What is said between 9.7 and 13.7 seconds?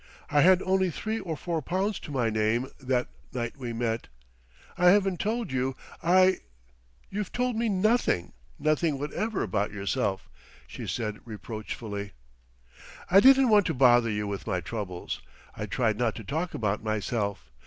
yourself," she said reproachfully. "I didn't want